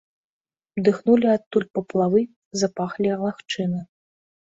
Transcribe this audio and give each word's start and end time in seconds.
Дыхнулі 0.85 1.27
адтуль 1.37 1.67
паплавы, 1.75 2.21
запахлі 2.63 3.09
лагчыны. 3.25 3.83